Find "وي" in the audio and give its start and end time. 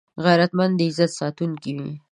1.77-1.91